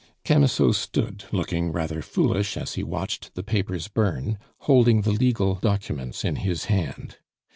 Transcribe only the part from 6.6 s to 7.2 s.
hand.